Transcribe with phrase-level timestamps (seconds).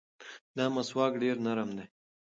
[0.57, 1.85] دا مسواک ډېر نرم دی.